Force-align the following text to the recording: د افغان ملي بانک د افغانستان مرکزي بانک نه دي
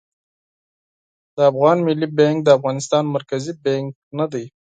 د 1.35 1.37
افغان 1.51 1.77
ملي 1.87 2.07
بانک 2.17 2.37
د 2.43 2.49
افغانستان 2.57 3.03
مرکزي 3.15 3.53
بانک 3.63 3.87
نه 4.17 4.25
دي 4.31 4.45